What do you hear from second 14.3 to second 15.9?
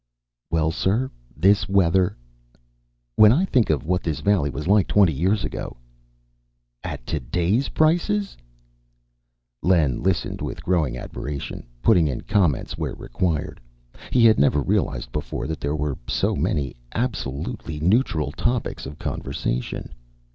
never realized before that there